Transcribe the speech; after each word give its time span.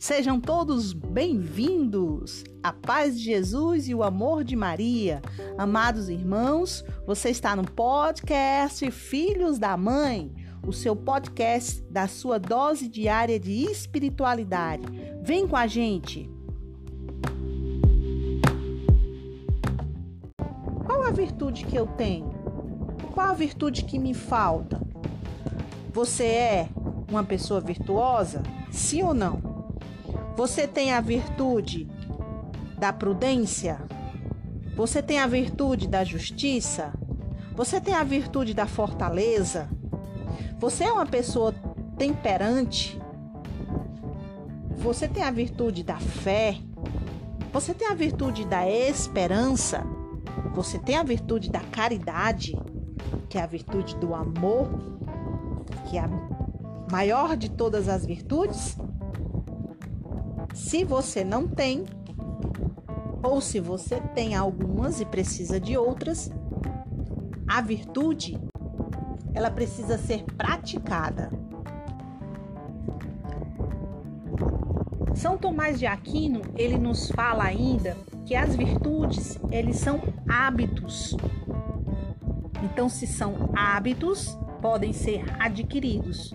Sejam 0.00 0.40
todos 0.40 0.94
bem-vindos! 0.94 2.42
A 2.62 2.72
paz 2.72 3.18
de 3.18 3.26
Jesus 3.26 3.86
e 3.86 3.94
o 3.94 4.02
amor 4.02 4.42
de 4.42 4.56
Maria. 4.56 5.20
Amados 5.58 6.08
irmãos, 6.08 6.82
você 7.06 7.28
está 7.28 7.54
no 7.54 7.70
podcast 7.70 8.90
Filhos 8.90 9.58
da 9.58 9.76
Mãe, 9.76 10.34
o 10.66 10.72
seu 10.72 10.96
podcast 10.96 11.82
da 11.90 12.08
sua 12.08 12.38
dose 12.38 12.88
diária 12.88 13.38
de 13.38 13.52
espiritualidade. 13.70 14.84
Vem 15.22 15.46
com 15.46 15.54
a 15.54 15.66
gente! 15.66 16.30
Qual 20.86 21.02
a 21.02 21.10
virtude 21.10 21.66
que 21.66 21.76
eu 21.76 21.86
tenho? 21.86 22.30
Qual 23.12 23.28
a 23.28 23.34
virtude 23.34 23.84
que 23.84 23.98
me 23.98 24.14
falta? 24.14 24.80
Você 25.92 26.24
é 26.24 26.68
uma 27.06 27.22
pessoa 27.22 27.60
virtuosa? 27.60 28.42
Sim 28.70 29.02
ou 29.02 29.12
não? 29.12 29.49
Você 30.36 30.66
tem 30.66 30.92
a 30.92 31.00
virtude 31.00 31.88
da 32.78 32.92
prudência? 32.92 33.80
Você 34.76 35.02
tem 35.02 35.18
a 35.18 35.26
virtude 35.26 35.86
da 35.86 36.04
justiça? 36.04 36.92
Você 37.54 37.80
tem 37.80 37.94
a 37.94 38.04
virtude 38.04 38.54
da 38.54 38.66
fortaleza? 38.66 39.68
Você 40.58 40.84
é 40.84 40.92
uma 40.92 41.04
pessoa 41.04 41.54
temperante? 41.98 42.98
Você 44.76 45.06
tem 45.06 45.22
a 45.22 45.30
virtude 45.30 45.82
da 45.82 45.98
fé? 45.98 46.56
Você 47.52 47.74
tem 47.74 47.88
a 47.88 47.94
virtude 47.94 48.46
da 48.46 48.66
esperança? 48.70 49.84
Você 50.54 50.78
tem 50.78 50.96
a 50.96 51.02
virtude 51.02 51.50
da 51.50 51.60
caridade, 51.60 52.56
que 53.28 53.36
é 53.36 53.42
a 53.42 53.46
virtude 53.46 53.96
do 53.96 54.14
amor, 54.14 54.70
que 55.88 55.98
é 55.98 56.00
a 56.00 56.08
maior 56.90 57.36
de 57.36 57.50
todas 57.50 57.88
as 57.88 58.06
virtudes? 58.06 58.78
Se 60.60 60.84
você 60.84 61.24
não 61.24 61.48
tem, 61.48 61.84
ou 63.24 63.40
se 63.40 63.58
você 63.58 64.00
tem 64.14 64.36
algumas 64.36 65.00
e 65.00 65.04
precisa 65.04 65.58
de 65.58 65.76
outras, 65.76 66.30
a 67.48 67.60
virtude 67.60 68.38
ela 69.34 69.50
precisa 69.50 69.98
ser 69.98 70.22
praticada. 70.36 71.28
São 75.14 75.36
Tomás 75.36 75.76
de 75.78 75.86
Aquino, 75.86 76.42
ele 76.54 76.78
nos 76.78 77.10
fala 77.10 77.44
ainda 77.44 77.96
que 78.24 78.36
as 78.36 78.54
virtudes, 78.54 79.40
eles 79.50 79.76
são 79.76 80.00
hábitos. 80.28 81.16
Então, 82.62 82.88
se 82.88 83.08
são 83.08 83.50
hábitos, 83.56 84.38
podem 84.62 84.92
ser 84.92 85.24
adquiridos. 85.40 86.32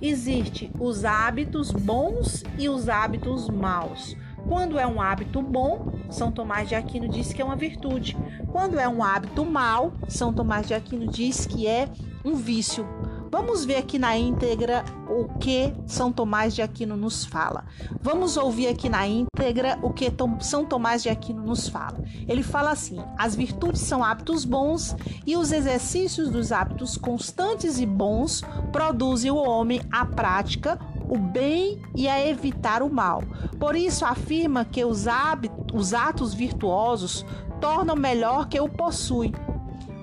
Existem 0.00 0.70
os 0.78 1.04
hábitos 1.04 1.70
bons 1.70 2.44
e 2.58 2.68
os 2.68 2.88
hábitos 2.88 3.48
maus. 3.48 4.16
Quando 4.46 4.78
é 4.78 4.86
um 4.86 5.00
hábito 5.00 5.42
bom, 5.42 5.92
São 6.10 6.30
Tomás 6.30 6.68
de 6.68 6.74
Aquino 6.74 7.08
diz 7.08 7.32
que 7.32 7.42
é 7.42 7.44
uma 7.44 7.56
virtude. 7.56 8.16
Quando 8.50 8.78
é 8.78 8.88
um 8.88 9.02
hábito 9.02 9.44
mau, 9.44 9.92
São 10.08 10.32
Tomás 10.32 10.66
de 10.66 10.74
Aquino 10.74 11.06
diz 11.06 11.46
que 11.46 11.66
é 11.66 11.88
um 12.24 12.34
vício. 12.34 12.86
Vamos 13.30 13.64
ver 13.64 13.76
aqui 13.76 13.98
na 13.98 14.16
íntegra 14.16 14.84
o 15.06 15.28
que 15.38 15.74
São 15.86 16.10
Tomás 16.10 16.54
de 16.54 16.62
Aquino 16.62 16.96
nos 16.96 17.26
fala. 17.26 17.66
Vamos 18.00 18.36
ouvir 18.36 18.68
aqui 18.68 18.88
na 18.88 19.06
íntegra 19.06 19.78
o 19.82 19.92
que 19.92 20.10
São 20.40 20.64
Tomás 20.64 21.02
de 21.02 21.10
Aquino 21.10 21.42
nos 21.42 21.68
fala. 21.68 21.98
Ele 22.26 22.42
fala 22.42 22.70
assim: 22.70 22.98
as 23.18 23.34
virtudes 23.34 23.82
são 23.82 24.02
hábitos 24.02 24.44
bons 24.44 24.96
e 25.26 25.36
os 25.36 25.52
exercícios 25.52 26.30
dos 26.30 26.52
hábitos 26.52 26.96
constantes 26.96 27.78
e 27.78 27.84
bons 27.84 28.42
produzem 28.72 29.30
o 29.30 29.36
homem 29.36 29.80
à 29.90 30.06
prática 30.06 30.78
o 31.08 31.16
bem 31.16 31.80
e 31.96 32.06
a 32.06 32.26
evitar 32.26 32.82
o 32.82 32.92
mal. 32.92 33.22
Por 33.58 33.74
isso 33.74 34.04
afirma 34.04 34.64
que 34.64 34.84
os, 34.84 35.08
hábitos, 35.08 35.66
os 35.72 35.94
atos 35.94 36.34
virtuosos 36.34 37.24
tornam 37.60 37.96
melhor 37.96 38.46
que 38.46 38.60
o 38.60 38.68
possui 38.68 39.32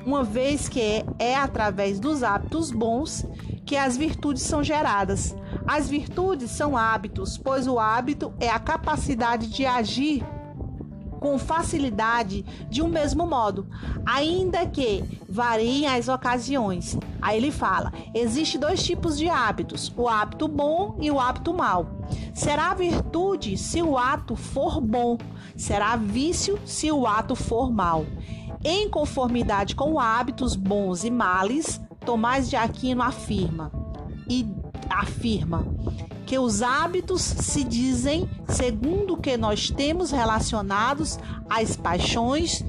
uma 0.06 0.24
vez 0.24 0.70
que 0.70 0.80
é, 0.80 1.06
é 1.18 1.36
através 1.36 2.00
dos 2.00 2.24
hábitos 2.24 2.72
bons 2.72 3.26
que 3.66 3.76
as 3.76 3.98
virtudes 3.98 4.44
são 4.44 4.64
geradas. 4.64 5.36
As 5.68 5.90
virtudes 5.90 6.52
são 6.52 6.78
hábitos, 6.78 7.38
pois 7.38 7.68
o 7.68 7.80
hábito 7.80 8.32
é 8.40 8.50
a 8.50 8.60
capacidade 8.60 9.48
de 9.48 9.66
agir 9.66 10.24
com 11.26 11.40
facilidade 11.40 12.46
de 12.70 12.84
um 12.84 12.88
mesmo 12.88 13.26
modo, 13.26 13.68
ainda 14.06 14.64
que 14.68 15.04
variem 15.28 15.88
as 15.88 16.08
ocasiões. 16.08 16.96
Aí 17.20 17.38
ele 17.38 17.50
fala: 17.50 17.92
existe 18.14 18.60
dois 18.60 18.84
tipos 18.84 19.18
de 19.18 19.28
hábitos, 19.28 19.92
o 19.98 20.08
hábito 20.08 20.48
bom 20.48 20.96
e 21.02 21.10
o 21.10 21.20
hábito 21.20 21.52
mau. 21.52 21.88
Será 22.32 22.76
virtude 22.76 23.58
se 23.58 23.82
o 23.82 23.98
ato 23.98 24.36
for 24.36 24.80
bom, 24.80 25.18
será 25.58 25.96
vício 25.96 26.60
se 26.64 26.92
o 26.92 27.08
ato 27.08 27.36
for 27.36 27.72
mau. 27.72 28.06
Em 28.64 28.88
conformidade 28.88 29.76
com 29.76 30.00
hábitos 30.00 30.56
bons 30.56 31.04
e 31.04 31.10
males, 31.10 31.82
Tomás 32.06 32.48
de 32.48 32.56
Aquino 32.56 33.02
afirma 33.02 33.72
e 34.30 34.46
afirma 34.92 35.66
que 36.26 36.40
os 36.40 36.62
hábitos 36.62 37.22
se 37.22 37.64
dizem 37.64 38.30
segundo 38.48 39.14
o 39.14 39.18
que 39.18 39.38
nós 39.38 39.70
temos 39.70 40.12
relacionados 40.12 41.20
às 41.50 41.76
paixões 41.76 42.64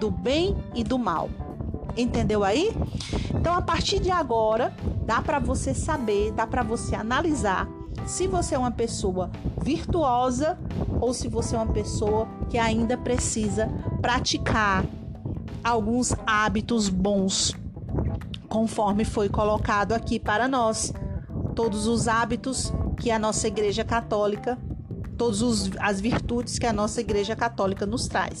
do 0.00 0.10
bem 0.10 0.56
e 0.74 0.82
do 0.82 0.98
mal. 0.98 1.28
Entendeu 1.96 2.42
aí? 2.42 2.74
Então, 3.34 3.54
a 3.54 3.60
partir 3.60 4.00
de 4.00 4.10
agora, 4.10 4.74
dá 5.04 5.20
para 5.20 5.38
você 5.38 5.74
saber, 5.74 6.32
dá 6.32 6.46
para 6.46 6.62
você 6.62 6.94
analisar 6.94 7.68
se 8.06 8.26
você 8.26 8.54
é 8.54 8.58
uma 8.58 8.70
pessoa 8.70 9.30
virtuosa 9.62 10.58
ou 11.00 11.12
se 11.12 11.28
você 11.28 11.54
é 11.54 11.58
uma 11.58 11.72
pessoa 11.72 12.26
que 12.48 12.58
ainda 12.58 12.96
precisa 12.96 13.68
praticar 14.00 14.84
alguns 15.62 16.14
hábitos 16.26 16.88
bons, 16.88 17.54
conforme 18.48 19.04
foi 19.04 19.28
colocado 19.28 19.92
aqui 19.92 20.18
para 20.18 20.48
nós. 20.48 20.92
Todos 21.54 21.86
os 21.86 22.08
hábitos 22.08 22.72
que 23.02 23.10
a 23.10 23.18
nossa 23.18 23.48
Igreja 23.48 23.82
Católica, 23.82 24.56
todas 25.18 25.42
as 25.80 26.00
virtudes 26.00 26.56
que 26.56 26.66
a 26.66 26.72
nossa 26.72 27.00
Igreja 27.00 27.34
Católica 27.34 27.84
nos 27.84 28.06
traz. 28.06 28.40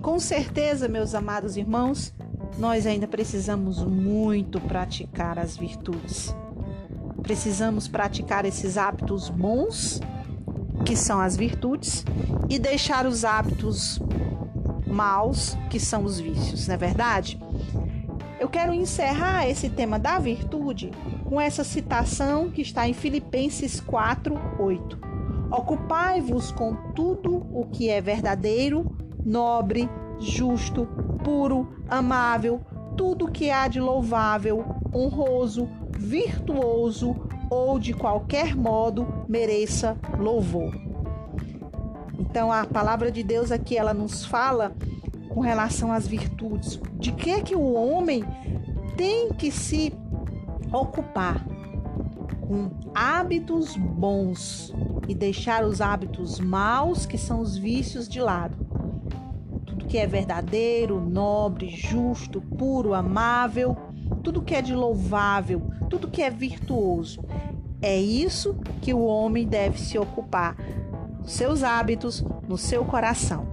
Com 0.00 0.18
certeza, 0.18 0.88
meus 0.88 1.14
amados 1.14 1.58
irmãos, 1.58 2.14
nós 2.58 2.86
ainda 2.86 3.06
precisamos 3.06 3.84
muito 3.84 4.58
praticar 4.58 5.38
as 5.38 5.58
virtudes. 5.58 6.34
Precisamos 7.22 7.86
praticar 7.86 8.46
esses 8.46 8.78
hábitos 8.78 9.28
bons, 9.28 10.00
que 10.86 10.96
são 10.96 11.20
as 11.20 11.36
virtudes, 11.36 12.02
e 12.48 12.58
deixar 12.58 13.04
os 13.04 13.26
hábitos 13.26 14.00
maus, 14.88 15.56
que 15.70 15.78
são 15.78 16.04
os 16.04 16.18
vícios, 16.18 16.66
não 16.66 16.74
é 16.74 16.78
verdade? 16.78 17.38
Eu 18.40 18.48
quero 18.48 18.72
encerrar 18.72 19.48
esse 19.48 19.68
tema 19.68 19.98
da 19.98 20.18
virtude 20.18 20.90
com 21.24 21.40
essa 21.40 21.64
citação 21.64 22.50
que 22.50 22.62
está 22.62 22.88
em 22.88 22.94
Filipenses 22.94 23.80
4:8. 23.80 24.98
Ocupai-vos 25.50 26.52
com 26.52 26.74
tudo 26.94 27.46
o 27.52 27.66
que 27.66 27.88
é 27.88 28.00
verdadeiro, 28.00 28.96
nobre, 29.24 29.88
justo, 30.20 30.86
puro, 31.24 31.68
amável, 31.88 32.60
tudo 32.96 33.30
que 33.30 33.50
há 33.50 33.66
de 33.66 33.80
louvável, 33.80 34.64
honroso, 34.94 35.68
virtuoso 35.98 37.16
ou 37.50 37.78
de 37.78 37.92
qualquer 37.92 38.54
modo 38.54 39.24
mereça 39.28 39.96
louvor. 40.18 40.87
Então 42.18 42.52
a 42.52 42.66
palavra 42.66 43.10
de 43.10 43.22
Deus 43.22 43.52
aqui 43.52 43.76
ela 43.76 43.94
nos 43.94 44.24
fala 44.24 44.74
com 45.28 45.40
relação 45.40 45.92
às 45.92 46.06
virtudes, 46.06 46.80
de 46.94 47.12
que 47.12 47.30
é 47.30 47.40
que 47.40 47.54
o 47.54 47.72
homem 47.72 48.24
tem 48.96 49.32
que 49.32 49.50
se 49.50 49.94
ocupar 50.72 51.46
com 52.40 52.70
hábitos 52.94 53.76
bons 53.76 54.74
e 55.06 55.14
deixar 55.14 55.64
os 55.64 55.80
hábitos 55.80 56.40
maus, 56.40 57.06
que 57.06 57.18
são 57.18 57.40
os 57.40 57.56
vícios, 57.56 58.08
de 58.08 58.20
lado. 58.20 58.66
Tudo 59.64 59.84
que 59.84 59.98
é 59.98 60.06
verdadeiro, 60.06 61.00
nobre, 61.00 61.68
justo, 61.68 62.40
puro, 62.40 62.94
amável, 62.94 63.76
tudo 64.22 64.42
que 64.42 64.54
é 64.54 64.62
de 64.62 64.74
louvável, 64.74 65.62
tudo 65.88 66.08
que 66.08 66.22
é 66.22 66.30
virtuoso. 66.30 67.22
É 67.80 67.96
isso 67.96 68.56
que 68.82 68.92
o 68.92 69.04
homem 69.04 69.46
deve 69.46 69.78
se 69.78 69.98
ocupar, 69.98 70.56
seus 71.28 71.62
hábitos, 71.62 72.24
no 72.48 72.56
seu 72.56 72.84
coração. 72.84 73.46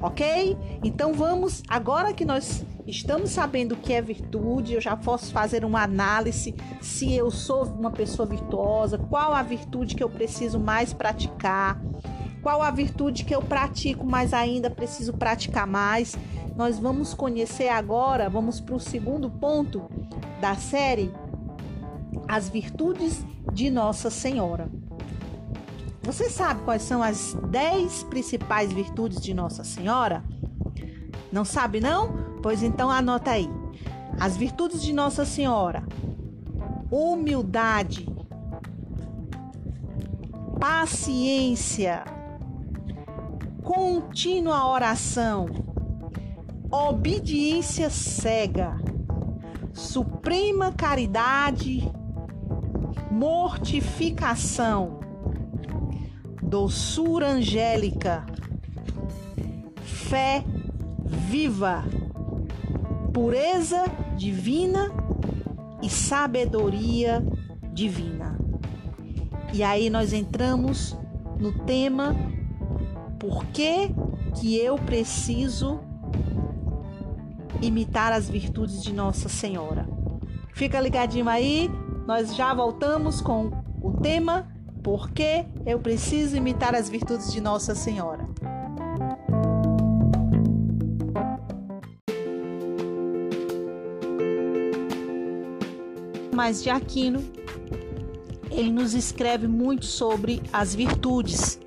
Ok? 0.00 0.56
Então 0.82 1.14
vamos, 1.14 1.62
agora 1.66 2.12
que 2.12 2.24
nós 2.24 2.64
estamos 2.86 3.30
sabendo 3.30 3.72
o 3.72 3.76
que 3.76 3.92
é 3.92 4.02
virtude, 4.02 4.74
eu 4.74 4.80
já 4.80 4.96
posso 4.96 5.32
fazer 5.32 5.64
uma 5.64 5.82
análise 5.82 6.54
se 6.80 7.14
eu 7.14 7.30
sou 7.30 7.64
uma 7.64 7.90
pessoa 7.90 8.26
virtuosa, 8.26 8.98
qual 8.98 9.32
a 9.32 9.42
virtude 9.42 9.94
que 9.94 10.04
eu 10.04 10.10
preciso 10.10 10.60
mais 10.60 10.92
praticar, 10.92 11.80
qual 12.42 12.60
a 12.60 12.70
virtude 12.70 13.24
que 13.24 13.34
eu 13.34 13.40
pratico, 13.40 14.06
mas 14.06 14.34
ainda 14.34 14.68
preciso 14.68 15.14
praticar 15.14 15.66
mais. 15.66 16.16
nós 16.54 16.78
vamos 16.78 17.14
conhecer 17.14 17.68
agora, 17.68 18.28
vamos 18.28 18.60
para 18.60 18.74
o 18.74 18.80
segundo 18.80 19.30
ponto 19.30 19.90
da 20.40 20.54
série, 20.54 21.10
as 22.28 22.48
virtudes 22.48 23.24
de 23.52 23.70
Nossa 23.70 24.10
Senhora. 24.10 24.83
Você 26.04 26.28
sabe 26.28 26.62
quais 26.64 26.82
são 26.82 27.02
as 27.02 27.34
dez 27.48 28.02
principais 28.02 28.70
virtudes 28.70 29.22
de 29.22 29.32
Nossa 29.32 29.64
Senhora? 29.64 30.22
Não 31.32 31.46
sabe 31.46 31.80
não? 31.80 32.36
Pois 32.42 32.62
então 32.62 32.90
anota 32.90 33.30
aí. 33.30 33.48
As 34.20 34.36
virtudes 34.36 34.82
de 34.82 34.92
Nossa 34.92 35.24
Senhora: 35.24 35.82
humildade, 36.90 38.06
paciência, 40.60 42.04
contínua 43.62 44.68
oração, 44.68 45.46
obediência 46.70 47.88
cega, 47.88 48.76
suprema 49.72 50.70
caridade, 50.70 51.90
mortificação, 53.10 55.03
doçura 56.54 57.30
angélica, 57.30 58.24
fé 59.82 60.44
viva, 61.04 61.82
pureza 63.12 63.86
divina 64.16 64.92
e 65.82 65.90
sabedoria 65.90 67.26
divina. 67.72 68.38
E 69.52 69.64
aí 69.64 69.90
nós 69.90 70.12
entramos 70.12 70.96
no 71.40 71.50
tema 71.64 72.14
por 73.18 73.44
que, 73.46 73.92
que 74.36 74.56
eu 74.56 74.76
preciso 74.76 75.80
imitar 77.60 78.12
as 78.12 78.30
virtudes 78.30 78.80
de 78.80 78.92
Nossa 78.92 79.28
Senhora. 79.28 79.88
Fica 80.52 80.80
ligadinho 80.80 81.28
aí, 81.28 81.68
nós 82.06 82.36
já 82.36 82.54
voltamos 82.54 83.20
com 83.20 83.50
o 83.82 83.94
tema 83.94 84.53
Por 84.84 85.10
que 85.12 85.46
eu 85.64 85.78
preciso 85.78 86.36
imitar 86.36 86.74
as 86.74 86.90
virtudes 86.90 87.32
de 87.32 87.40
Nossa 87.40 87.74
Senhora. 87.74 88.28
Mas 96.34 96.62
de 96.62 96.68
Aquino, 96.68 97.24
ele 98.50 98.70
nos 98.70 98.92
escreve 98.92 99.48
muito 99.48 99.86
sobre 99.86 100.42
as 100.52 100.74
virtudes. 100.74 101.58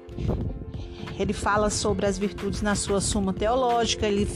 Ele 1.18 1.34
fala 1.34 1.72
sobre 1.72 2.06
as 2.06 2.20
virtudes 2.20 2.62
na 2.62 2.76
sua 2.76 3.02
Suma 3.02 3.34
Teológica, 3.34 4.06
ele 4.06 4.28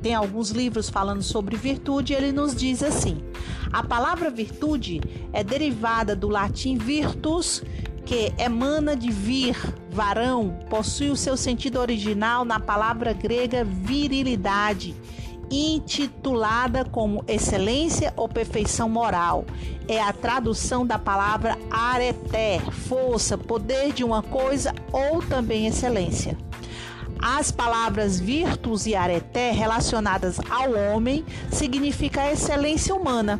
tem 0.00 0.14
alguns 0.14 0.50
livros 0.50 0.88
falando 0.88 1.22
sobre 1.22 1.56
virtude, 1.56 2.12
ele 2.12 2.30
nos 2.30 2.54
diz 2.54 2.84
assim: 2.84 3.20
a 3.72 3.82
palavra 3.82 4.30
virtude 4.30 5.00
é 5.32 5.42
derivada 5.42 6.14
do 6.14 6.28
latim 6.28 6.78
virtus, 6.78 7.62
que 8.08 8.32
emana 8.38 8.96
de 8.96 9.10
vir, 9.10 9.54
varão, 9.90 10.58
possui 10.70 11.10
o 11.10 11.16
seu 11.16 11.36
sentido 11.36 11.78
original 11.78 12.42
na 12.42 12.58
palavra 12.58 13.12
grega 13.12 13.62
virilidade, 13.62 14.96
intitulada 15.50 16.86
como 16.86 17.22
excelência 17.28 18.14
ou 18.16 18.26
perfeição 18.26 18.88
moral. 18.88 19.44
É 19.86 20.00
a 20.00 20.10
tradução 20.10 20.86
da 20.86 20.98
palavra 20.98 21.58
areté, 21.70 22.60
força, 22.88 23.36
poder 23.36 23.92
de 23.92 24.02
uma 24.02 24.22
coisa 24.22 24.74
ou 24.90 25.20
também 25.20 25.66
excelência. 25.66 26.34
As 27.20 27.50
palavras 27.50 28.18
virtus 28.18 28.86
e 28.86 28.94
areté 28.94 29.50
relacionadas 29.50 30.40
ao 30.48 30.72
homem 30.72 31.26
significa 31.52 32.22
a 32.22 32.32
excelência 32.32 32.94
humana. 32.94 33.38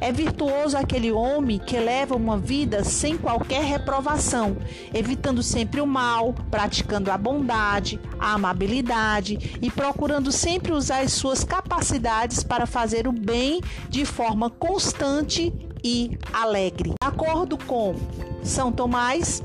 É 0.00 0.12
virtuoso 0.12 0.76
aquele 0.76 1.10
homem 1.10 1.58
que 1.58 1.78
leva 1.78 2.14
uma 2.14 2.36
vida 2.36 2.84
sem 2.84 3.16
qualquer 3.16 3.64
reprovação, 3.64 4.56
evitando 4.92 5.42
sempre 5.42 5.80
o 5.80 5.86
mal, 5.86 6.34
praticando 6.50 7.10
a 7.10 7.16
bondade, 7.16 7.98
a 8.18 8.34
amabilidade 8.34 9.58
e 9.60 9.70
procurando 9.70 10.30
sempre 10.30 10.72
usar 10.72 11.00
as 11.00 11.12
suas 11.12 11.44
capacidades 11.44 12.42
para 12.42 12.66
fazer 12.66 13.08
o 13.08 13.12
bem 13.12 13.60
de 13.88 14.04
forma 14.04 14.50
constante 14.50 15.52
e 15.82 16.18
alegre. 16.32 16.90
De 16.90 17.06
acordo 17.06 17.56
com 17.56 17.94
São 18.42 18.70
Tomás, 18.70 19.42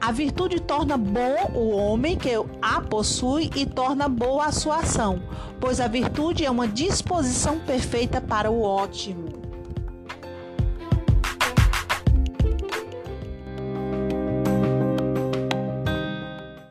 a 0.00 0.12
virtude 0.12 0.60
torna 0.60 0.96
bom 0.96 1.50
o 1.54 1.70
homem 1.70 2.16
que 2.16 2.30
a 2.60 2.80
possui 2.80 3.50
e 3.56 3.66
torna 3.66 4.08
boa 4.08 4.46
a 4.46 4.52
sua 4.52 4.78
ação, 4.78 5.22
pois 5.60 5.80
a 5.80 5.88
virtude 5.88 6.44
é 6.44 6.50
uma 6.50 6.68
disposição 6.68 7.58
perfeita 7.58 8.20
para 8.20 8.50
o 8.50 8.62
ótimo. 8.62 9.29